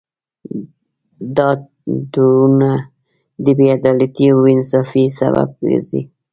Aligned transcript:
دا 1.35 1.49
تړونونه 2.11 2.71
د 3.43 3.45
بې 3.57 3.67
عدالتۍ 3.77 4.25
او 4.31 4.37
بې 4.43 4.51
انصافۍ 4.55 5.05
سبب 5.19 5.49
ګرځي 5.61 6.01